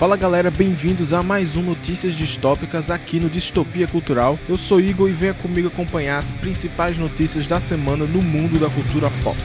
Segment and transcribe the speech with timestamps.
[0.00, 4.38] Fala galera, bem-vindos a mais um Notícias Distópicas aqui no Distopia Cultural.
[4.48, 8.70] Eu sou Igor e venha comigo acompanhar as principais notícias da semana no mundo da
[8.70, 9.36] cultura pop.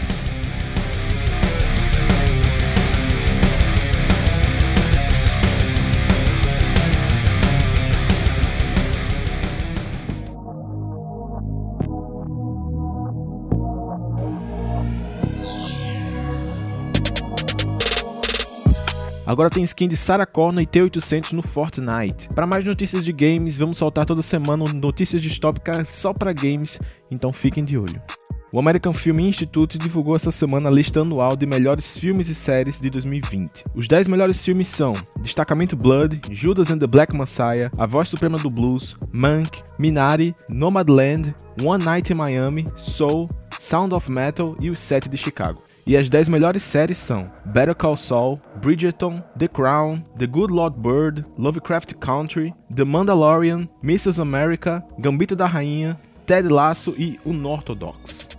[19.35, 22.29] Agora tem skin de Sarah Connor e T800 no Fortnite.
[22.29, 26.79] Para mais notícias de games, vamos soltar toda semana notícias distópicas só para games,
[27.11, 28.01] então fiquem de olho.
[28.49, 32.79] O American Film Institute divulgou essa semana a lista anual de melhores filmes e séries
[32.79, 33.65] de 2020.
[33.75, 38.37] Os 10 melhores filmes são Destacamento Blood, Judas and the Black Messiah, A Voz Suprema
[38.37, 44.79] do Blues, Monk, Minari, Nomadland, One Night in Miami, Soul, Sound of Metal e Os
[44.79, 45.61] Sete de Chicago.
[45.87, 50.79] E as 10 melhores séries são Better Call Saul, Bridgerton, The Crown, The Good Lord
[50.79, 54.19] Bird, Lovecraft Country, The Mandalorian, Mrs.
[54.19, 58.29] America, Gambito da Rainha, Ted Lasso e Unorthodox.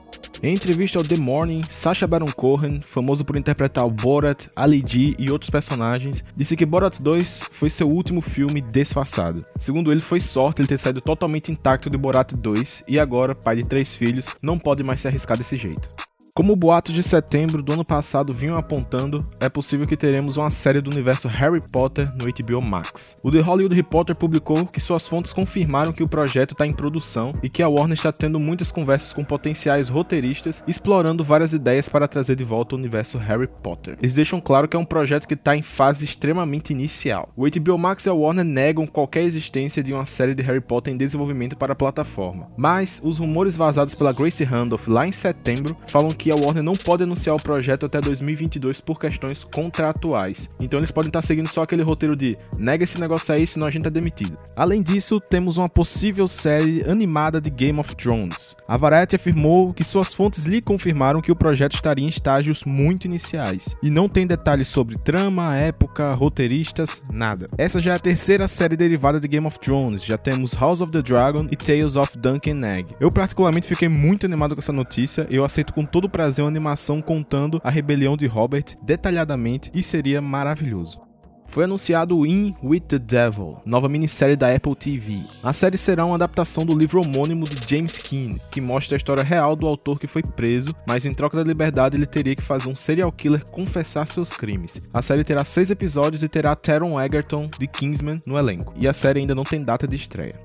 [0.42, 5.14] Em entrevista ao The Morning, Sacha Baron Cohen, famoso por interpretar o Borat, Ali G
[5.16, 9.44] e outros personagens, disse que Borat 2 foi seu último filme disfarçado.
[9.56, 13.56] Segundo ele, foi sorte ele ter saído totalmente intacto de Borat 2 e agora, pai
[13.56, 16.05] de três filhos, não pode mais se arriscar desse jeito.
[16.36, 20.82] Como boatos de setembro do ano passado vinham apontando, é possível que teremos uma série
[20.82, 23.16] do universo Harry Potter no HBO Max.
[23.22, 27.32] O The Hollywood Reporter publicou que suas fontes confirmaram que o projeto está em produção
[27.42, 32.06] e que a Warner está tendo muitas conversas com potenciais roteiristas, explorando várias ideias para
[32.06, 33.96] trazer de volta o universo Harry Potter.
[33.98, 37.30] Eles deixam claro que é um projeto que está em fase extremamente inicial.
[37.34, 40.92] O HBO Max e a Warner negam qualquer existência de uma série de Harry Potter
[40.92, 45.74] em desenvolvimento para a plataforma, mas os rumores vazados pela Grace Randolph lá em setembro
[45.86, 50.50] falam que que a Warner não pode anunciar o projeto até 2022 por questões contratuais.
[50.58, 53.70] Então eles podem estar seguindo só aquele roteiro de nega esse negócio aí, senão a
[53.70, 54.36] gente é demitido.
[54.56, 58.56] Além disso, temos uma possível série animada de Game of Thrones.
[58.66, 63.04] A Variety afirmou que suas fontes lhe confirmaram que o projeto estaria em estágios muito
[63.04, 67.48] iniciais e não tem detalhes sobre trama, época, roteiristas, nada.
[67.56, 70.04] Essa já é a terceira série derivada de Game of Thrones.
[70.04, 72.96] Já temos House of the Dragon e Tales of Duncan Egg.
[72.98, 75.24] Eu particularmente fiquei muito animado com essa notícia.
[75.30, 80.22] Eu aceito com todo trazer uma animação contando a rebelião de Robert detalhadamente e seria
[80.22, 80.98] maravilhoso.
[81.46, 85.24] Foi anunciado In With the Devil, nova minissérie da Apple TV.
[85.42, 89.22] A série será uma adaptação do livro homônimo de James Keane, que mostra a história
[89.22, 92.70] real do autor que foi preso, mas em troca da liberdade ele teria que fazer
[92.70, 94.80] um serial killer confessar seus crimes.
[94.94, 98.92] A série terá seis episódios e terá Taron Egerton de Kingsman no elenco, e a
[98.94, 100.40] série ainda não tem data de estreia.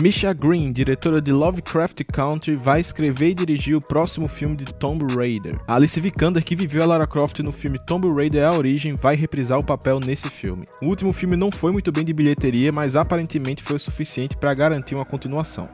[0.00, 5.06] Misha Green, diretora de Lovecraft Country, vai escrever e dirigir o próximo filme de Tomb
[5.14, 5.56] Raider.
[5.68, 9.14] A Alice Vikander, que viveu a Lara Croft no filme Tomb Raider A Origem, vai
[9.14, 10.66] reprisar o papel nesse filme.
[10.82, 14.52] O último filme não foi muito bem de bilheteria, mas aparentemente foi o suficiente para
[14.52, 15.68] garantir uma continuação.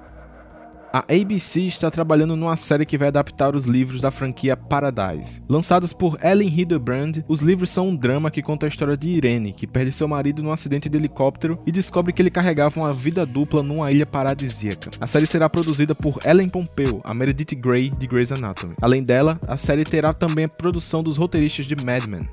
[0.93, 5.41] A ABC está trabalhando numa série que vai adaptar os livros da franquia Paradise.
[5.49, 9.53] Lançados por Ellen Hildebrand, os livros são um drama que conta a história de Irene,
[9.53, 13.25] que perde seu marido num acidente de helicóptero e descobre que ele carregava uma vida
[13.25, 14.91] dupla numa ilha paradisíaca.
[15.01, 18.75] A série será produzida por Ellen Pompeo, a Meredith Grey de Grey's Anatomy.
[18.83, 22.29] Além dela, a série terá também a produção dos roteiristas de Mad Men.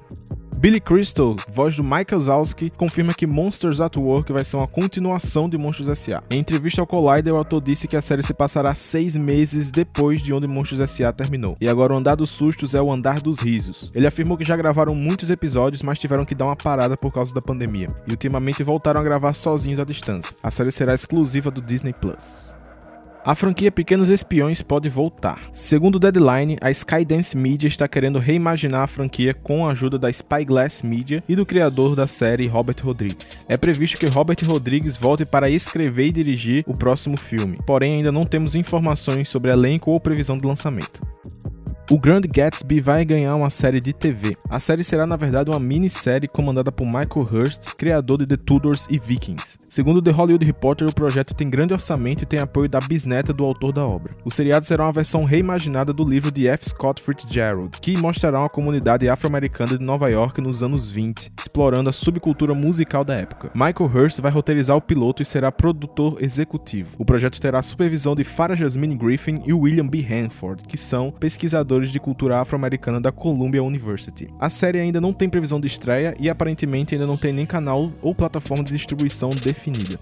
[0.57, 5.47] Billy Crystal, voz do Mike Wazowski, confirma que Monsters at Work vai ser uma continuação
[5.47, 6.23] de Monstros S.A.
[6.31, 10.19] Em entrevista ao Collider, o autor disse que a série se passará seis meses depois
[10.19, 11.13] de onde Monstros S.A.
[11.13, 11.55] terminou.
[11.61, 13.91] E agora o andar dos sustos é o andar dos risos.
[13.93, 17.35] Ele afirmou que já gravaram muitos episódios, mas tiveram que dar uma parada por causa
[17.35, 17.89] da pandemia.
[18.07, 20.35] E ultimamente voltaram a gravar sozinhos à distância.
[20.41, 22.55] A série será exclusiva do Disney Plus.
[23.27, 25.49] A franquia Pequenos Espiões pode voltar.
[25.51, 30.09] Segundo o Deadline, a Skydance Media está querendo reimaginar a franquia com a ajuda da
[30.09, 33.45] Spyglass Media e do criador da série Robert Rodrigues.
[33.49, 38.13] É previsto que Robert Rodrigues volte para escrever e dirigir o próximo filme, porém ainda
[38.13, 41.05] não temos informações sobre elenco ou previsão de lançamento.
[41.89, 44.35] O Grand Gatsby vai ganhar uma série de TV.
[44.49, 48.85] A série será, na verdade, uma minissérie comandada por Michael Hurst, criador de The Tudors
[48.89, 49.57] e Vikings.
[49.69, 53.45] Segundo The Hollywood Reporter, o projeto tem grande orçamento e tem apoio da bisneta do
[53.45, 54.11] autor da obra.
[54.25, 56.71] O seriado será uma versão reimaginada do livro de F.
[56.71, 61.93] Scott Fitzgerald, que mostrará uma comunidade afro-americana de Nova York nos anos 20, explorando a
[61.93, 63.49] subcultura musical da época.
[63.53, 66.97] Michael Hurst vai roteirizar o piloto e será produtor executivo.
[66.99, 70.05] O projeto terá a supervisão de Farah Jasmine Griffin e William B.
[70.05, 74.27] Hanford, que são pesquisadores de cultura afro-americana da Columbia University.
[74.39, 77.91] A série ainda não tem previsão de estreia e aparentemente ainda não tem nem canal
[78.01, 79.97] ou plataforma de distribuição definida.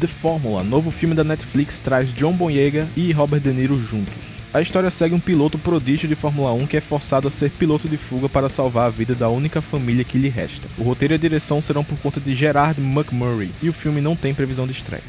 [0.00, 4.33] The Formula, novo filme da Netflix, traz John Boyega e Robert De Niro juntos.
[4.54, 7.88] A história segue um piloto prodígio de Fórmula 1 que é forçado a ser piloto
[7.88, 10.68] de fuga para salvar a vida da única família que lhe resta.
[10.78, 14.14] O roteiro e a direção serão por conta de Gerard McMurray e o filme não
[14.14, 15.02] tem previsão de estreia.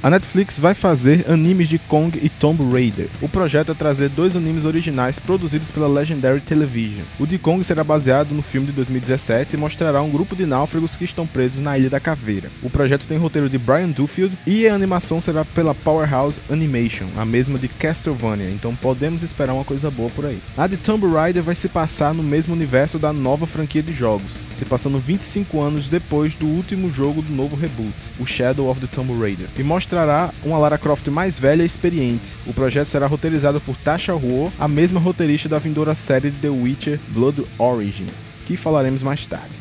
[0.00, 3.08] A Netflix vai fazer animes de Kong e Tomb Raider.
[3.20, 7.04] O projeto é trazer dois animes originais produzidos pela Legendary Television.
[7.18, 10.96] O de Kong será baseado no filme de 2017 e mostrará um grupo de náufragos
[10.96, 12.48] que estão presos na Ilha da Caveira.
[12.62, 17.24] O projeto tem roteiro de Brian Duffield e a animação será pela Powerhouse Animation, a
[17.24, 20.38] mesma de Castlevania, então podemos esperar uma coisa boa por aí.
[20.56, 24.36] A de Tomb Raider vai se passar no mesmo universo da nova franquia de jogos,
[24.54, 28.86] se passando 25 anos depois do último jogo do novo reboot, o Shadow of the
[28.86, 32.36] Tomb Raider, e mostra mostrará uma Lara Croft mais velha e experiente.
[32.46, 36.50] O projeto será roteirizado por Tasha Huo, a mesma roteirista da vindoura série de The
[36.50, 38.06] Witcher Blood Origin,
[38.46, 39.56] que falaremos mais tarde.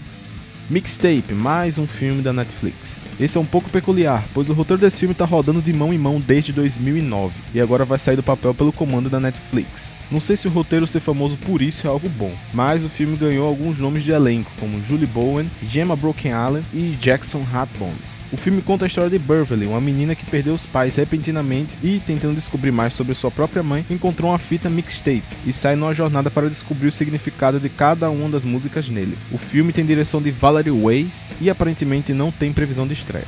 [0.70, 3.08] Mixtape, mais um filme da Netflix.
[3.18, 5.98] Esse é um pouco peculiar, pois o roteiro desse filme está rodando de mão em
[5.98, 9.96] mão desde 2009 e agora vai sair do papel pelo comando da Netflix.
[10.12, 13.16] Não sei se o roteiro ser famoso por isso é algo bom, mas o filme
[13.16, 18.17] ganhou alguns nomes de elenco, como Julie Bowen, Gemma Broken Allen e Jackson Hatbone.
[18.30, 22.02] O filme conta a história de Beverly, uma menina que perdeu os pais repentinamente e,
[22.06, 26.30] tentando descobrir mais sobre sua própria mãe, encontrou uma fita mixtape e sai numa jornada
[26.30, 29.18] para descobrir o significado de cada uma das músicas nele.
[29.32, 33.28] O filme tem direção de Valerie Weiss e aparentemente não tem previsão de estreia.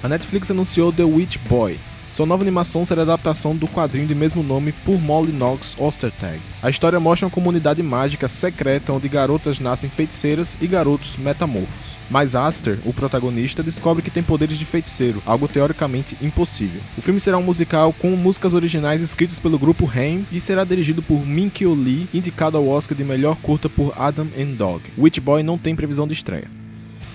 [0.00, 1.76] A Netflix anunciou The Witch Boy,
[2.10, 6.40] sua nova animação será a adaptação do quadrinho de mesmo nome por Molly Knox Ostertag.
[6.60, 12.00] A história mostra uma comunidade mágica secreta onde garotas nascem feiticeiras e garotos metamorfos.
[12.10, 16.80] Mas Aster, o protagonista, descobre que tem poderes de feiticeiro, algo teoricamente impossível.
[16.98, 21.02] O filme será um musical com músicas originais escritas pelo grupo Haim e será dirigido
[21.02, 24.82] por Minkyo Lee, indicado ao Oscar de melhor curta por Adam and Dog.
[24.98, 26.59] Witch Boy não tem previsão de estreia.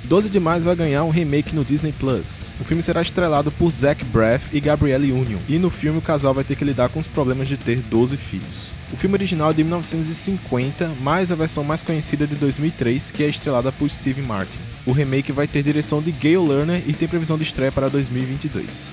[0.05, 2.53] 12 de Maio vai ganhar um remake no Disney Plus.
[2.61, 6.31] O filme será estrelado por Zach Braff e Gabrielle Union, e no filme o casal
[6.31, 8.69] vai ter que lidar com os problemas de ter 12 filhos.
[8.93, 13.23] O filme original é de 1950, mas a versão mais conhecida é de 2003, que
[13.23, 14.59] é estrelada por Steve Martin.
[14.85, 18.91] O remake vai ter direção de Gail Lerner e tem previsão de estreia para 2022.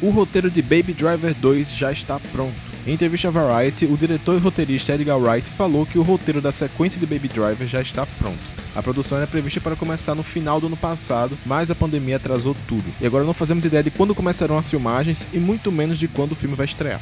[0.00, 2.54] O roteiro de Baby Driver 2 já está pronto.
[2.86, 6.50] Em entrevista a Variety, o diretor e roteirista Edgar Wright falou que o roteiro da
[6.50, 8.61] sequência de Baby Driver já está pronto.
[8.74, 12.56] A produção era prevista para começar no final do ano passado, mas a pandemia atrasou
[12.66, 12.84] tudo.
[13.00, 16.32] E agora não fazemos ideia de quando começarão as filmagens e muito menos de quando
[16.32, 17.00] o filme vai estrear.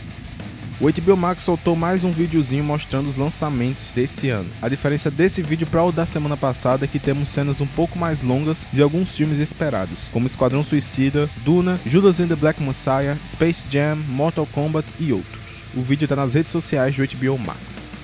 [0.81, 4.49] O HBO Max soltou mais um videozinho mostrando os lançamentos desse ano.
[4.62, 7.99] A diferença desse vídeo para o da semana passada é que temos cenas um pouco
[7.99, 13.19] mais longas de alguns filmes esperados, como Esquadrão Suicida, Duna, Judas and the Black Messiah,
[13.26, 15.38] Space Jam, Mortal Kombat e outros.
[15.75, 18.00] O vídeo está nas redes sociais do HBO Max.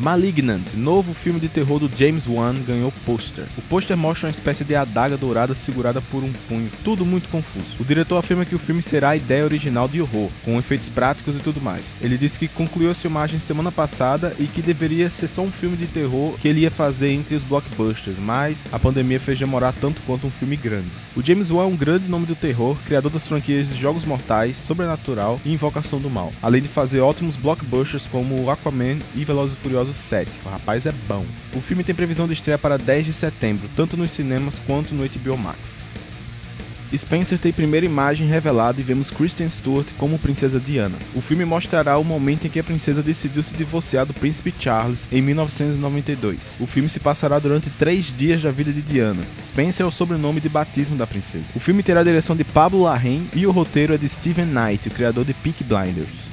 [0.00, 3.44] Malignant, novo filme de terror do James Wan, ganhou pôster.
[3.58, 7.76] O pôster mostra uma espécie de adaga dourada segurada por um punho, tudo muito confuso.
[7.78, 11.36] O diretor afirma que o filme será a ideia original de horror, com efeitos práticos
[11.36, 11.94] e tudo mais.
[12.00, 15.76] Ele disse que concluiu as filmagens semana passada e que deveria ser só um filme
[15.76, 20.00] de terror que ele ia fazer entre os blockbusters, mas a pandemia fez demorar tanto
[20.06, 20.88] quanto um filme grande.
[21.14, 24.56] O James Wan é um grande nome do terror, criador das franquias de Jogos Mortais,
[24.56, 29.60] Sobrenatural e Invocação do Mal, além de fazer ótimos blockbusters como Aquaman e Velozes e
[29.60, 30.30] Furiosos 7.
[30.44, 31.24] O rapaz é bom.
[31.54, 35.08] O filme tem previsão de estreia para 10 de setembro, tanto nos cinemas quanto no
[35.08, 35.88] HBO Max.
[36.96, 40.96] Spencer tem primeira imagem revelada e vemos Kristen Stewart como Princesa Diana.
[41.14, 45.06] O filme mostrará o momento em que a princesa decidiu se divorciar do príncipe Charles
[45.12, 46.56] em 1992.
[46.58, 49.22] O filme se passará durante três dias da vida de Diana.
[49.42, 51.50] Spencer é o sobrenome de batismo da princesa.
[51.54, 54.88] O filme terá a direção de Pablo Larraín e o roteiro é de Steven Knight,
[54.88, 56.29] o criador de Peak Blinders.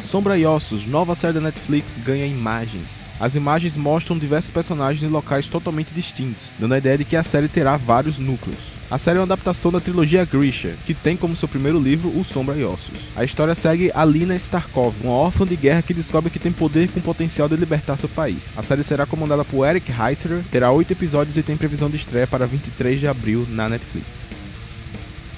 [0.00, 3.12] Sombra e Ossos, nova série da Netflix, ganha imagens.
[3.20, 7.22] As imagens mostram diversos personagens em locais totalmente distintos, dando a ideia de que a
[7.22, 8.78] série terá vários núcleos.
[8.90, 12.24] A série é uma adaptação da trilogia Grisha, que tem como seu primeiro livro o
[12.24, 12.96] Sombra e Ossos.
[13.14, 17.00] A história segue Alina Starkov, uma órfã de guerra que descobre que tem poder com
[17.00, 18.56] potencial de libertar seu país.
[18.56, 22.26] A série será comandada por Eric Heisserer, terá oito episódios e tem previsão de estreia
[22.26, 24.30] para 23 de abril na Netflix.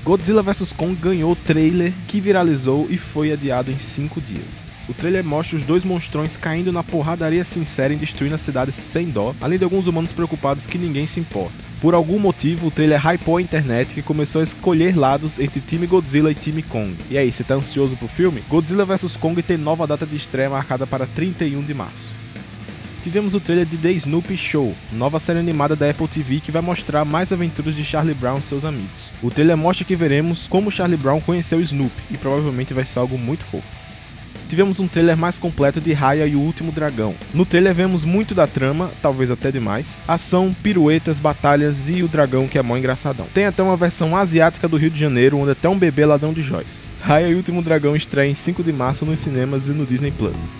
[0.02, 4.70] Godzilla vs Kong ganhou o trailer que viralizou e foi adiado em 5 dias.
[4.88, 9.10] O trailer mostra os dois monstrões caindo na porradaria sincera e destruindo a cidade sem
[9.10, 11.52] dó, além de alguns humanos preocupados que ninguém se importa.
[11.82, 15.86] Por algum motivo, o trailer hypou a internet que começou a escolher lados entre time
[15.86, 16.96] Godzilla e time Kong.
[17.10, 18.42] E aí, você tá ansioso pro filme?
[18.48, 22.19] Godzilla vs Kong tem nova data de estreia marcada para 31 de março
[23.00, 26.62] tivemos o trailer de The Snoopy Show, nova série animada da Apple TV que vai
[26.62, 29.10] mostrar mais aventuras de Charlie Brown e seus amigos.
[29.22, 33.16] O trailer mostra que veremos como Charlie Brown conheceu Snoopy e provavelmente vai ser algo
[33.16, 33.66] muito fofo.
[34.48, 37.14] tivemos um trailer mais completo de Raya e o Último Dragão.
[37.32, 42.48] No trailer vemos muito da trama, talvez até demais, ação, piruetas, batalhas e o dragão
[42.48, 43.28] que é mó engraçadão.
[43.32, 46.42] Tem até uma versão asiática do Rio de Janeiro, onde até um bebê ladrão de
[46.42, 46.88] joias.
[47.00, 50.10] Raya e o Último Dragão estreia em 5 de março nos cinemas e no Disney
[50.10, 50.58] Plus.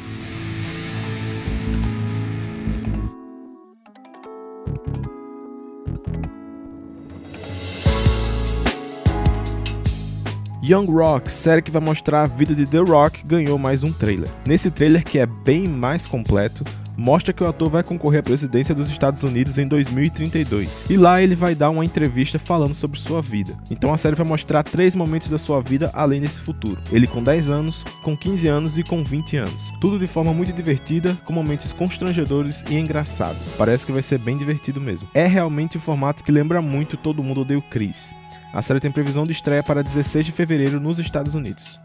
[10.71, 14.31] Young Rock, série que vai mostrar a vida de The Rock, ganhou mais um trailer.
[14.47, 16.63] Nesse trailer, que é bem mais completo,
[16.97, 20.85] mostra que o ator vai concorrer à presidência dos Estados Unidos em 2032.
[20.89, 23.57] E lá ele vai dar uma entrevista falando sobre sua vida.
[23.69, 26.81] Então a série vai mostrar três momentos da sua vida além desse futuro.
[26.93, 29.73] Ele com 10 anos, com 15 anos e com 20 anos.
[29.81, 33.55] Tudo de forma muito divertida, com momentos constrangedores e engraçados.
[33.59, 35.09] Parece que vai ser bem divertido mesmo.
[35.15, 38.15] É realmente um formato que lembra muito Todo Mundo Odeia o Chris.
[38.53, 41.79] A série tem previsão de estreia para 16 de fevereiro nos Estados Unidos.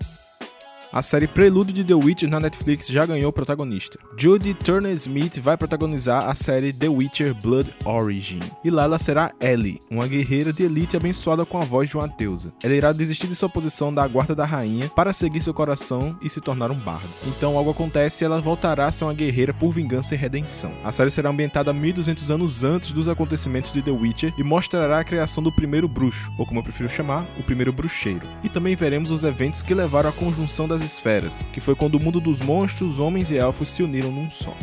[0.95, 3.99] A série Prelude de The Witcher na Netflix já ganhou protagonista.
[4.17, 8.39] Judy Turner Smith vai protagonizar a série The Witcher Blood Origin.
[8.63, 12.07] E lá ela será Ellie, uma guerreira de elite abençoada com a voz de uma
[12.07, 12.53] deusa.
[12.63, 16.29] Ela irá desistir de sua posição da guarda da rainha para seguir seu coração e
[16.29, 17.09] se tornar um bardo.
[17.27, 20.71] Então algo acontece e ela voltará a ser uma guerreira por vingança e redenção.
[20.81, 25.03] A série será ambientada 1200 anos antes dos acontecimentos de The Witcher e mostrará a
[25.03, 28.25] criação do primeiro bruxo, ou como eu prefiro chamar, o primeiro bruxeiro.
[28.41, 32.03] E também veremos os eventos que levaram à conjunção das esferas, que foi quando o
[32.03, 34.55] mundo dos monstros, homens e elfos se uniram num só.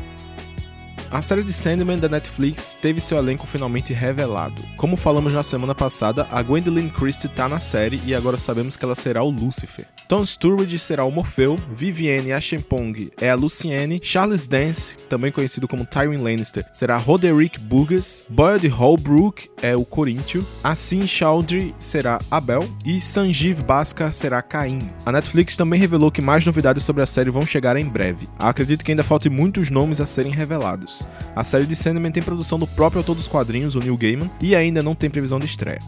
[1.12, 4.62] A série de Sandman da Netflix teve seu elenco finalmente revelado.
[4.78, 8.84] Como falamos na semana passada, a Gwendolyn Christie tá na série e agora sabemos que
[8.86, 9.84] ela será o Lucifer.
[10.08, 15.84] Tom Sturridge será o Morfeu, Vivienne Ashempong é a Lucienne, Charles Dance, também conhecido como
[15.84, 23.02] Tywin Lannister, será Roderick Burgess, Boyd Holbrook é o Coríntio, Assim Chowdhury será Abel e
[23.02, 24.78] Sanjeev Bhaskar será Caim.
[25.04, 28.28] A Netflix também revelou que mais novidades sobre a série vão chegar em breve.
[28.38, 31.01] Acredito que ainda faltem muitos nomes a serem revelados.
[31.34, 34.54] A série de Sandman tem produção do próprio autor dos quadrinhos, o Neil Gaiman, e
[34.54, 35.78] ainda não tem previsão de estreia.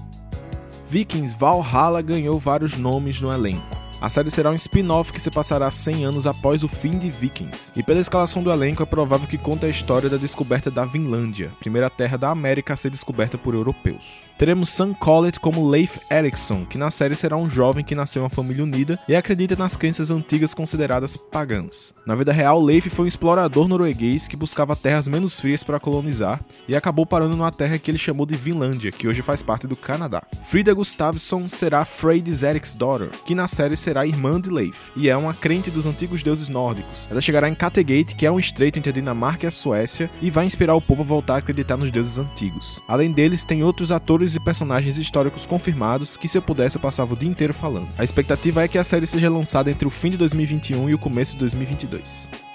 [0.88, 3.83] Vikings Valhalla ganhou vários nomes no elenco.
[4.04, 7.72] A série será um spin-off que se passará 100 anos após o fim de Vikings.
[7.74, 11.50] E pela escalação do elenco, é provável que conte a história da descoberta da Vinlândia,
[11.58, 14.28] primeira terra da América a ser descoberta por europeus.
[14.36, 18.24] Teremos Sam Collett como Leif Erikson, que na série será um jovem que nasceu em
[18.24, 21.94] uma família unida e acredita nas crenças antigas consideradas pagãs.
[22.06, 26.44] Na vida real, Leif foi um explorador norueguês que buscava terras menos frias para colonizar
[26.68, 29.76] e acabou parando numa terra que ele chamou de Vinlândia, que hoje faz parte do
[29.76, 30.22] Canadá.
[30.44, 32.42] Frida Gustafsson será Freydis
[32.76, 36.20] Daughter, que na série será será irmã de Leif, e é uma crente dos antigos
[36.20, 37.06] deuses nórdicos.
[37.08, 40.30] Ela chegará em Kattegat, que é um estreito entre a Dinamarca e a Suécia, e
[40.30, 42.82] vai inspirar o povo a voltar a acreditar nos deuses antigos.
[42.88, 47.14] Além deles, tem outros atores e personagens históricos confirmados que se eu pudesse eu passava
[47.14, 47.88] o dia inteiro falando.
[47.96, 50.98] A expectativa é que a série seja lançada entre o fim de 2021 e o
[50.98, 52.53] começo de 2022.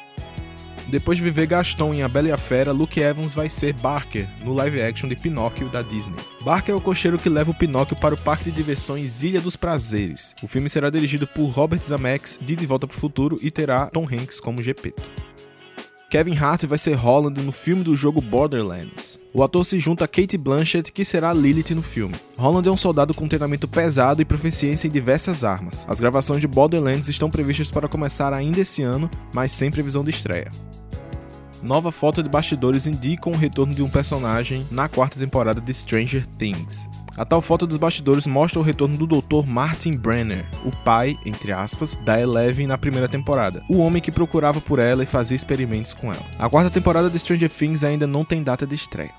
[0.89, 4.27] Depois de viver Gaston em A Bela e a Fera, Luke Evans vai ser Barker
[4.43, 6.17] no live action de Pinóquio da Disney.
[6.41, 9.55] Barker é o cocheiro que leva o Pinóquio para o parque de diversões Ilha dos
[9.55, 10.35] Prazeres.
[10.41, 13.85] O filme será dirigido por Robert Zemeckis de De Volta para o Futuro e terá
[13.85, 15.03] Tom Hanks como Gepeto.
[16.09, 19.19] Kevin Hart vai ser Holland no filme do jogo Borderlands.
[19.31, 22.15] O ator se junta a Kate Blanchett, que será Lilith no filme.
[22.35, 25.85] Holland é um soldado com treinamento pesado e proficiência em diversas armas.
[25.87, 30.09] As gravações de Borderlands estão previstas para começar ainda esse ano, mas sem previsão de
[30.09, 30.49] estreia.
[31.61, 36.25] Nova foto de bastidores indicam o retorno de um personagem na quarta temporada de Stranger
[36.39, 36.89] Things.
[37.17, 39.45] A tal foto dos bastidores mostra o retorno do Dr.
[39.45, 44.61] Martin Brenner, o pai, entre aspas, da Eleven na primeira temporada, o homem que procurava
[44.61, 46.25] por ela e fazia experimentos com ela.
[46.37, 49.11] A quarta temporada de Stranger Things ainda não tem data de estreia.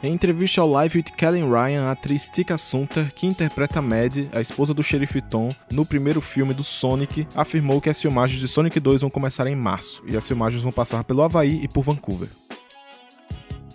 [0.00, 4.40] Em entrevista ao Live with Kellen Ryan, a atriz Tika Sumpter, que interpreta Mad, a
[4.40, 8.78] esposa do xerife Tom, no primeiro filme do Sonic, afirmou que as filmagens de Sonic
[8.78, 12.28] 2 vão começar em março, e as filmagens vão passar pelo Havaí e por Vancouver.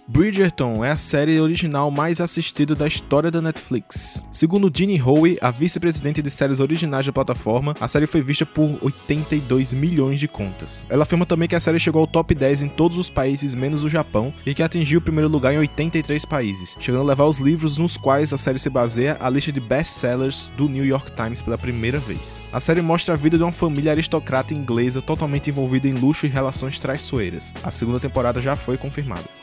[0.05, 4.23] Bridgerton é a série original mais assistida da história da Netflix.
[4.33, 8.77] Segundo Ginny Howe, a vice-presidente de séries originais da plataforma, a série foi vista por
[8.81, 10.85] 82 milhões de contas.
[10.89, 13.85] Ela afirma também que a série chegou ao top 10 em todos os países menos
[13.85, 17.37] o Japão e que atingiu o primeiro lugar em 83 países, chegando a levar os
[17.37, 21.41] livros nos quais a série se baseia à lista de best-sellers do New York Times
[21.41, 22.41] pela primeira vez.
[22.51, 26.29] A série mostra a vida de uma família aristocrata inglesa totalmente envolvida em luxo e
[26.29, 27.53] relações traiçoeiras.
[27.63, 29.42] A segunda temporada já foi confirmada.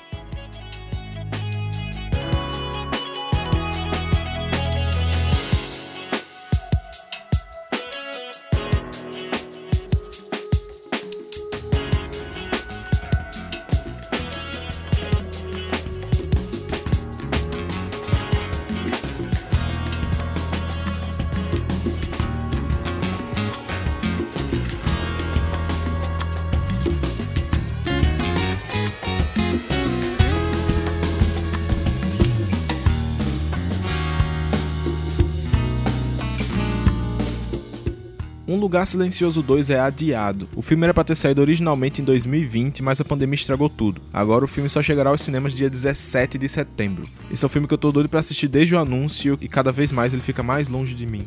[38.60, 40.48] Lugar Silencioso 2 é adiado.
[40.54, 44.02] O filme era para ter saído originalmente em 2020, mas a pandemia estragou tudo.
[44.12, 47.08] Agora o filme só chegará aos cinemas dia 17 de setembro.
[47.30, 49.72] Esse é um filme que eu tô doido para assistir desde o anúncio e cada
[49.72, 51.26] vez mais ele fica mais longe de mim.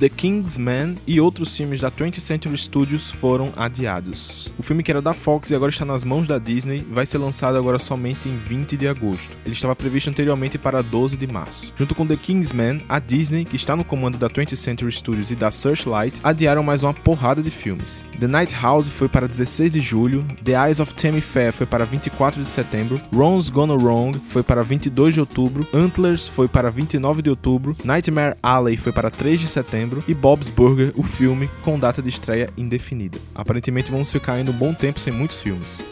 [0.00, 4.50] The Kingsman e outros filmes da 20th Century Studios foram adiados.
[4.58, 7.18] O filme que era da Fox e agora está nas mãos da Disney vai ser
[7.18, 9.28] lançado agora somente em 20 de agosto.
[9.44, 11.74] Ele estava previsto anteriormente para 12 de março.
[11.76, 15.36] Junto com The Kingsman, a Disney, que está no comando da 20th Century Studios e
[15.36, 18.06] da Searchlight, adiaram mais uma porrada de filmes.
[18.18, 21.84] The Night House foi para 16 de julho, The Eyes of Tammy Fair foi para
[21.84, 27.20] 24 de setembro, Ron's Gone Wrong foi para 22 de outubro, Antlers foi para 29
[27.20, 31.78] de outubro, Nightmare Alley foi para 3 de setembro, e Bob's Burger, o filme, com
[31.78, 33.18] data de estreia indefinida.
[33.34, 35.82] Aparentemente vamos ficar ainda um bom tempo sem muitos filmes.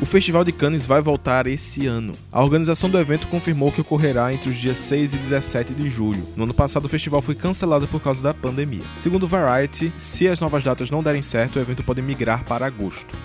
[0.00, 2.12] O Festival de Cannes vai voltar esse ano.
[2.30, 6.26] A organização do evento confirmou que ocorrerá entre os dias 6 e 17 de julho.
[6.36, 8.82] No ano passado, o festival foi cancelado por causa da pandemia.
[8.96, 13.16] Segundo Variety, se as novas datas não derem certo, o evento pode migrar para agosto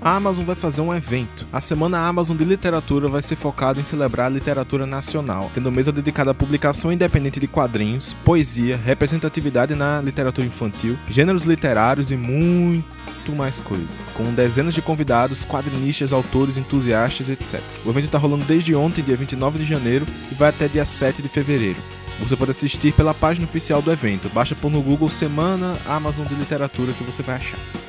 [0.00, 1.46] a Amazon vai fazer um evento.
[1.52, 5.90] A Semana Amazon de Literatura vai ser focada em celebrar a literatura nacional, tendo mesa
[5.90, 13.32] dedicada à publicação independente de quadrinhos, poesia, representatividade na literatura infantil, gêneros literários e muito
[13.36, 17.60] mais coisa, com dezenas de convidados, quadrinistas, autores, entusiastas, etc.
[17.84, 21.22] O evento está rolando desde ontem, dia 29 de janeiro, e vai até dia 7
[21.22, 21.80] de fevereiro.
[22.20, 24.28] Você pode assistir pela página oficial do evento.
[24.30, 27.87] Basta pôr no Google Semana Amazon de Literatura que você vai achar.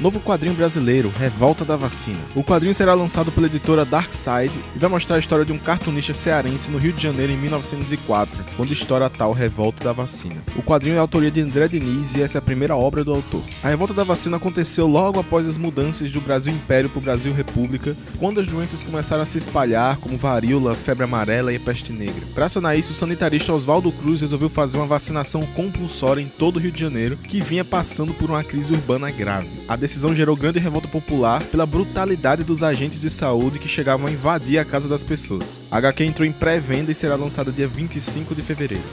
[0.00, 2.20] Novo quadrinho brasileiro, Revolta da Vacina.
[2.32, 6.14] O quadrinho será lançado pela editora Darkside e vai mostrar a história de um cartunista
[6.14, 10.36] cearense no Rio de Janeiro em 1904, quando estoura a tal Revolta da Vacina.
[10.54, 13.42] O quadrinho é autoria de André Diniz e essa é a primeira obra do autor.
[13.60, 17.34] A Revolta da Vacina aconteceu logo após as mudanças do Brasil Império para o Brasil
[17.34, 22.22] República, quando as doenças começaram a se espalhar, como varíola, febre amarela e peste negra.
[22.36, 26.60] Para sanar isso, o sanitarista Oswaldo Cruz resolveu fazer uma vacinação compulsória em todo o
[26.60, 29.48] Rio de Janeiro, que vinha passando por uma crise urbana grave.
[29.66, 34.10] A decisão gerou grande revolta popular pela brutalidade dos agentes de saúde que chegavam a
[34.10, 35.60] invadir a casa das pessoas.
[35.70, 38.84] A HQ entrou em pré-venda e será lançada dia 25 de fevereiro.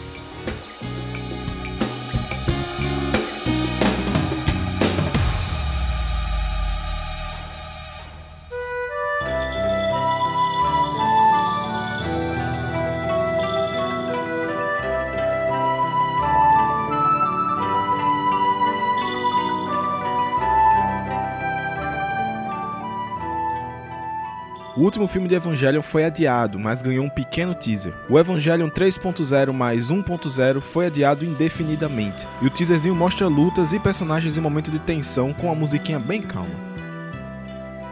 [24.78, 27.94] O último filme de Evangelion foi adiado, mas ganhou um pequeno teaser.
[28.10, 34.38] O Evangelion 3.0 mais 1.0 foi adiado indefinidamente, e o teaserzinho mostra lutas e personagens
[34.38, 36.65] em momento de tensão com a musiquinha bem calma.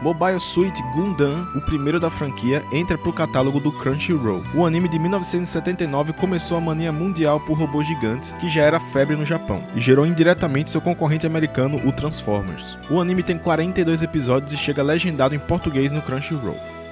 [0.04, 4.44] Mobile Suit Gundam, o primeiro da franquia, entra para o catálogo do Crunchyroll.
[4.54, 9.16] O anime de 1979 começou a mania mundial por robôs gigantes, que já era febre
[9.16, 12.76] no Japão, e gerou indiretamente seu concorrente americano, o Transformers.
[12.90, 16.83] O anime tem 42 episódios e chega legendado em português no Crunchyroll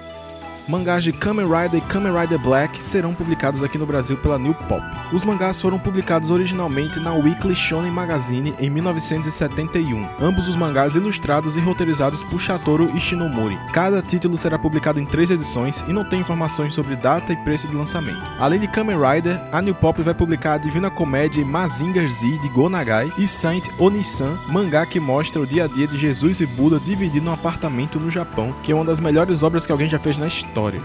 [0.68, 4.54] mangás de Kamen Rider e Kamen Rider Black serão publicados aqui no Brasil pela New
[4.54, 4.82] Pop.
[5.12, 11.56] Os mangás foram publicados originalmente na Weekly Shonen Magazine em 1971, ambos os mangás ilustrados
[11.56, 13.58] e roteirizados por Satoru Ishinomori.
[13.72, 17.66] Cada título será publicado em três edições e não tem informações sobre data e preço
[17.66, 18.22] de lançamento.
[18.38, 22.48] Além de Kamen Rider, a New Pop vai publicar a Divina Comédia Mazinger Z de
[22.48, 26.46] Go Nagai e Saint Onisan, mangá que mostra o dia a dia de Jesus e
[26.46, 29.98] Buda dividindo um apartamento no Japão, que é uma das melhores obras que alguém já
[29.98, 30.82] fez na história história.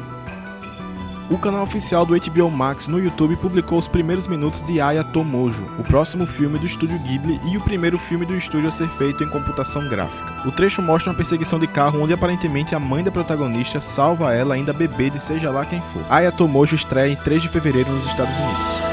[1.29, 5.65] O canal oficial do HBO Max no YouTube publicou os primeiros minutos de Aya Tomojo,
[5.77, 9.25] o próximo filme do estúdio Ghibli e o primeiro filme do estúdio a ser feito
[9.25, 10.47] em computação gráfica.
[10.47, 14.55] O trecho mostra uma perseguição de carro onde aparentemente a mãe da protagonista salva ela
[14.55, 16.01] ainda bebê de seja lá quem for.
[16.09, 18.86] Aya Tomojo estreia em 3 de fevereiro nos Estados Unidos.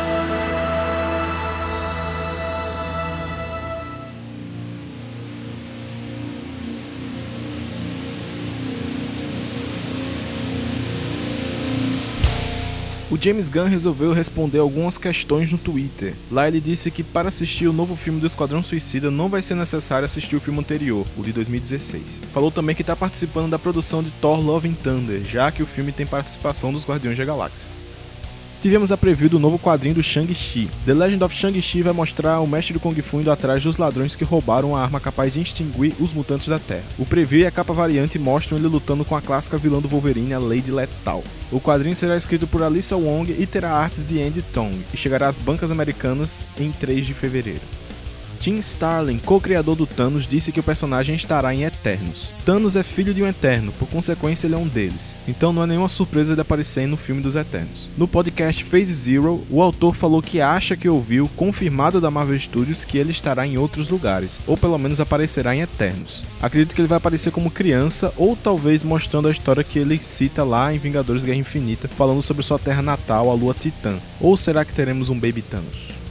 [13.14, 16.16] O James Gunn resolveu responder algumas questões no Twitter.
[16.32, 19.54] Lá ele disse que para assistir o novo filme do Esquadrão Suicida não vai ser
[19.54, 22.22] necessário assistir o filme anterior, o de 2016.
[22.32, 25.66] Falou também que está participando da produção de Thor Love and Thunder, já que o
[25.66, 27.83] filme tem participação dos Guardiões da Galáxia
[28.64, 30.70] tivemos a preview do novo quadrinho do Shang-Chi.
[30.86, 34.16] The Legend of Shang-Chi vai mostrar o mestre do Kung Fu indo atrás dos ladrões
[34.16, 36.86] que roubaram a arma capaz de extinguir os mutantes da Terra.
[36.98, 40.32] O preview e a capa variante mostram ele lutando com a clássica vilã do Wolverine,
[40.32, 41.22] a Lady Lethal.
[41.52, 45.28] O quadrinho será escrito por Alyssa Wong e terá artes de Andy Tong, e chegará
[45.28, 47.83] às bancas americanas em 3 de fevereiro.
[48.44, 52.34] Tim Starlin, co-criador do Thanos, disse que o personagem estará em Eternos.
[52.44, 55.66] Thanos é filho de um Eterno, por consequência ele é um deles, então não é
[55.66, 57.90] nenhuma surpresa ele aparecer no filme dos Eternos.
[57.96, 62.84] No podcast Phase Zero, o autor falou que acha que ouviu, confirmado da Marvel Studios,
[62.84, 66.22] que ele estará em outros lugares, ou pelo menos aparecerá em Eternos.
[66.38, 70.44] Acredito que ele vai aparecer como criança, ou talvez mostrando a história que ele cita
[70.44, 73.96] lá em Vingadores Guerra Infinita, falando sobre sua terra natal, a lua Titã.
[74.20, 76.03] Ou será que teremos um Baby Thanos?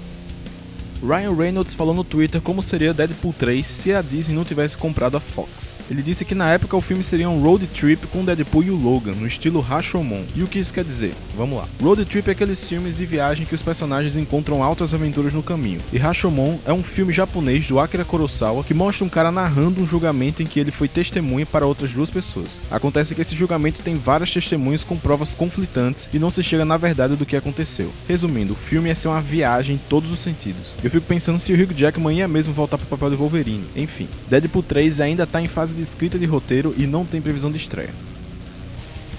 [1.06, 5.18] Ryan Reynolds falou no Twitter como seria Deadpool 3 se a Disney não tivesse comprado
[5.18, 5.78] a Fox.
[5.92, 8.78] Ele disse que na época o filme seria um road trip com Deadpool e o
[8.78, 10.24] Logan, no estilo Rashomon.
[10.34, 11.14] E o que isso quer dizer?
[11.36, 11.68] Vamos lá.
[11.82, 15.82] Road trip é aqueles filmes de viagem que os personagens encontram altas aventuras no caminho.
[15.92, 19.88] E Rashomon é um filme japonês do Akira Kurosawa que mostra um cara narrando um
[19.88, 22.62] julgamento em que ele foi testemunha para outras duas pessoas.
[22.72, 26.78] Acontece que esse julgamento tem várias testemunhas com provas conflitantes e não se chega na
[26.78, 27.92] verdade do que aconteceu.
[28.08, 30.78] Resumindo, o filme é ser uma viagem em todos os sentidos.
[30.82, 33.68] Eu fico pensando se o Hugh Jackman ia mesmo voltar pro papel de Wolverine.
[33.76, 37.52] Enfim, Deadpool 3 ainda tá em fase de escrita de roteiro e não tem previsão
[37.52, 37.90] de estreia.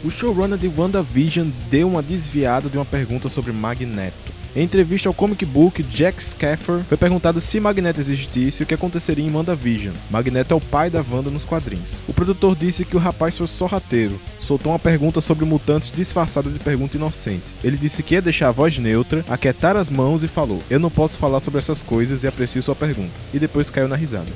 [0.04, 4.33] O showrunner de WandaVision deu uma desviada de uma pergunta sobre Magneto.
[4.56, 8.74] Em entrevista ao comic book, Jack Scaffer foi perguntado se Magneto existisse e o que
[8.74, 9.96] aconteceria em WandaVision.
[10.08, 11.94] Magneto é o pai da Wanda nos quadrinhos.
[12.06, 16.60] O produtor disse que o rapaz foi sorrateiro, soltou uma pergunta sobre mutantes disfarçada de
[16.60, 17.52] pergunta inocente.
[17.64, 20.90] Ele disse que ia deixar a voz neutra, aquietar as mãos e falou: Eu não
[20.90, 23.20] posso falar sobre essas coisas e aprecio sua pergunta.
[23.32, 24.30] E depois caiu na risada.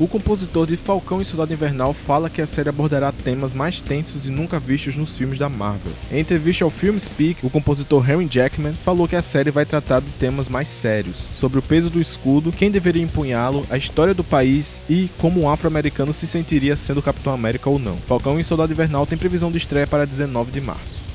[0.00, 4.24] O compositor de Falcão e Soldado Invernal fala que a série abordará temas mais tensos
[4.24, 5.92] e nunca vistos nos filmes da Marvel.
[6.10, 10.00] Em entrevista ao Film Speak, o compositor Henry Jackman falou que a série vai tratar
[10.00, 14.24] de temas mais sérios, sobre o peso do escudo, quem deveria empunhá-lo, a história do
[14.24, 17.98] país e como um afro-americano se sentiria sendo Capitão América ou não.
[17.98, 21.09] Falcão e Soldado Invernal tem previsão de estreia para 19 de março.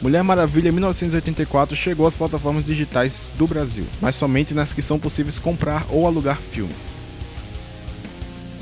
[0.00, 5.40] Mulher Maravilha 1984 chegou às plataformas digitais do Brasil, mas somente nas que são possíveis
[5.40, 6.96] comprar ou alugar filmes.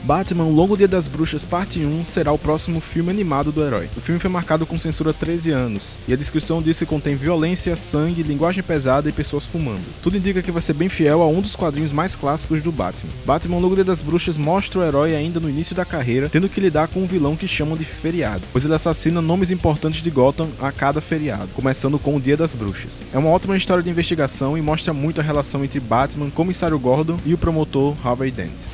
[0.06, 3.90] Batman Longo Dia das Bruxas Parte 1 será o próximo filme animado do herói.
[3.96, 8.22] O filme foi marcado com censura 13 anos, e a descrição que contém violência, sangue,
[8.22, 9.82] linguagem pesada e pessoas fumando.
[10.00, 13.10] Tudo indica que vai ser bem fiel a um dos quadrinhos mais clássicos do Batman.
[13.24, 16.60] Batman Longo Dia das Bruxas mostra o herói ainda no início da carreira, tendo que
[16.60, 20.50] lidar com um vilão que chamam de feriado, pois ele assassina nomes importantes de Gotham
[20.60, 23.04] a cada feriado, começando com o Dia das Bruxas.
[23.12, 27.16] É uma ótima história de investigação e mostra muito a relação entre Batman, Comissário Gordon
[27.26, 28.68] e o promotor Harvey Dent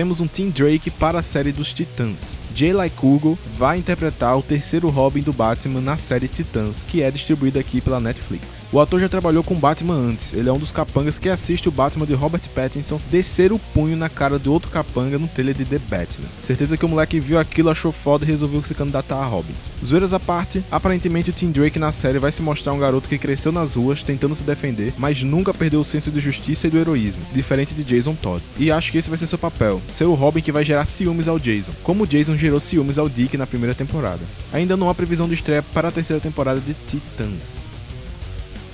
[0.00, 2.38] temos um Tim Drake para a série dos Titãs.
[2.60, 7.58] Jay Lykugo vai interpretar o terceiro Robin do Batman na série Titãs, que é distribuída
[7.58, 8.68] aqui pela Netflix.
[8.70, 11.72] O ator já trabalhou com Batman antes, ele é um dos capangas que assiste o
[11.72, 15.64] Batman de Robert Pattinson descer o punho na cara de outro capanga no trailer de
[15.64, 16.28] The Batman.
[16.38, 19.54] Certeza que o moleque viu aquilo, achou foda e resolveu se candidatar a Robin.
[19.82, 23.16] Zoeiras à parte, aparentemente o Tim Drake na série vai se mostrar um garoto que
[23.16, 26.76] cresceu nas ruas tentando se defender, mas nunca perdeu o senso de justiça e do
[26.76, 28.44] heroísmo, diferente de Jason Todd.
[28.58, 31.26] E acho que esse vai ser seu papel, ser o Robin que vai gerar ciúmes
[31.26, 34.22] ao Jason, como Jason gerou ciúmes ao Dick na primeira temporada.
[34.52, 37.70] Ainda não há previsão de estreia para a terceira temporada de Titans.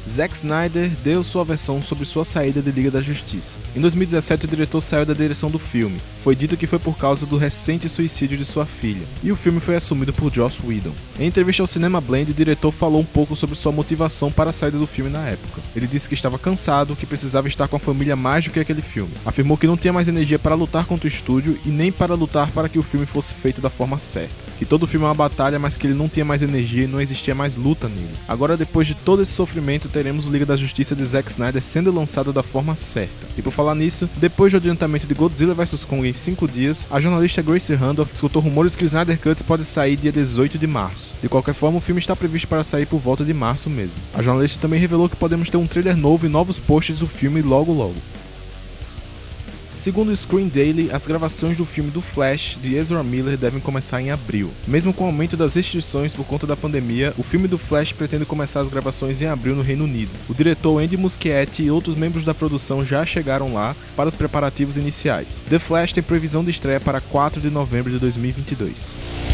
[0.08, 3.58] Zack Snyder deu sua versão sobre sua saída de Liga da Justiça.
[3.74, 6.00] Em 2017, o diretor saiu da direção do filme.
[6.20, 9.58] Foi dito que foi por causa do recente suicídio de sua filha, e o filme
[9.58, 10.94] foi assumido por Joss Whedon.
[11.18, 14.52] Em entrevista ao Cinema Blend, o diretor falou um pouco sobre sua motivação para a
[14.52, 15.60] saída do filme na época.
[15.74, 18.82] Ele disse que estava cansado, que precisava estar com a família mais do que aquele
[18.82, 19.12] filme.
[19.24, 22.52] Afirmou que não tinha mais energia para lutar contra o estúdio e nem para lutar
[22.52, 24.45] para que o filme fosse feito da forma certa.
[24.58, 27.00] Que todo filme é uma batalha, mas que ele não tinha mais energia e não
[27.00, 28.10] existia mais luta nele.
[28.26, 31.92] Agora, depois de todo esse sofrimento, teremos o Liga da Justiça de Zack Snyder sendo
[31.92, 33.26] lançado da forma certa.
[33.36, 37.00] E por falar nisso, depois do adiantamento de Godzilla vs Kong em 5 dias, a
[37.00, 41.14] jornalista Grace Randolph escutou rumores que o Snyder Cut pode sair dia 18 de março.
[41.20, 44.00] De qualquer forma, o filme está previsto para sair por volta de março mesmo.
[44.14, 47.42] A jornalista também revelou que podemos ter um trailer novo e novos posts do filme
[47.42, 47.94] logo logo.
[49.76, 54.00] Segundo o Screen Daily, as gravações do filme do Flash de Ezra Miller devem começar
[54.00, 54.50] em abril.
[54.66, 58.24] Mesmo com o aumento das restrições por conta da pandemia, o filme do Flash pretende
[58.24, 60.10] começar as gravações em abril no Reino Unido.
[60.30, 64.78] O diretor Andy Muschietti e outros membros da produção já chegaram lá para os preparativos
[64.78, 65.44] iniciais.
[65.46, 69.25] The Flash tem previsão de estreia para 4 de novembro de 2022.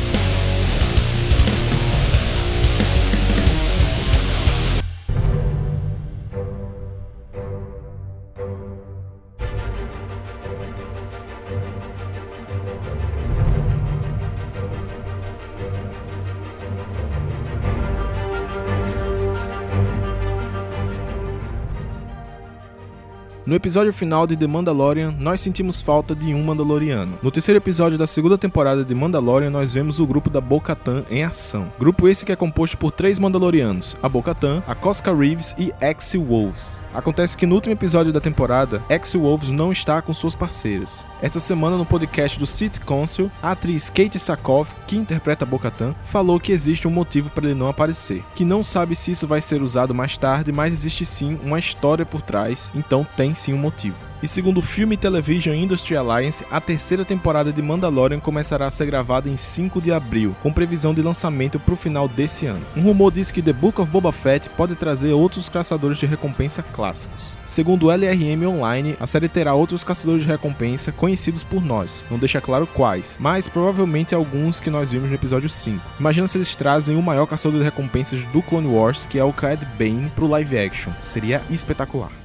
[23.53, 27.19] No episódio final de The Mandalorian, nós sentimos falta de um Mandaloriano.
[27.23, 31.23] No terceiro episódio da segunda temporada de Mandalorian, nós vemos o grupo da Bo-Katan em
[31.23, 31.71] ação.
[31.79, 36.25] Grupo esse que é composto por três Mandalorianos, a Bo-Katan, a Cosca Reeves e Axel
[36.25, 36.81] Wolves.
[36.95, 41.07] Acontece que no último episódio da temporada, Axel Wolves não está com suas parceiras.
[41.21, 46.41] Esta semana, no podcast do City Council, a atriz Kate Sakoff, que interpreta Bo-Katan, falou
[46.41, 49.61] que existe um motivo para ele não aparecer, que não sabe se isso vai ser
[49.61, 53.97] usado mais tarde, mas existe sim uma história por trás, então tem sim motivo.
[54.23, 58.87] E segundo o Film Television Industry Alliance, a terceira temporada de Mandalorian começará a ser
[58.87, 62.65] gravada em 5 de abril, com previsão de lançamento para o final desse ano.
[62.77, 66.63] Um rumor diz que The Book of Boba Fett pode trazer outros caçadores de recompensa
[66.63, 67.37] clássicos.
[67.45, 72.17] Segundo o LRM Online, a série terá outros caçadores de recompensa conhecidos por nós, não
[72.17, 75.81] deixa claro quais, mas provavelmente alguns que nós vimos no episódio 5.
[75.99, 79.33] Imagina se eles trazem o maior caçador de recompensas do Clone Wars, que é o
[79.33, 80.93] Cad Bane, pro live action.
[81.01, 82.22] Seria espetacular.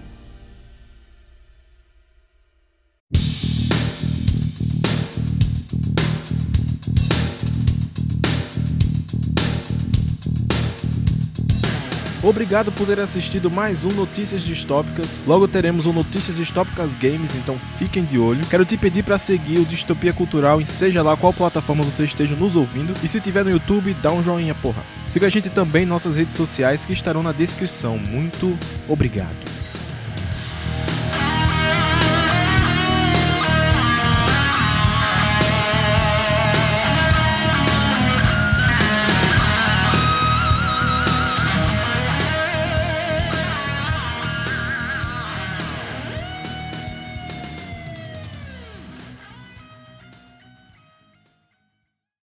[12.27, 15.17] Obrigado por ter assistido mais um Notícias Distópicas.
[15.25, 18.45] Logo teremos um Notícias Distópicas Games, então fiquem de olho.
[18.47, 22.35] Quero te pedir para seguir o Distopia Cultural em seja lá qual plataforma você esteja
[22.35, 22.93] nos ouvindo.
[23.01, 24.83] E se tiver no YouTube, dá um joinha, porra.
[25.01, 27.97] Siga a gente também em nossas redes sociais que estarão na descrição.
[27.97, 28.59] Muito
[28.89, 29.66] obrigado.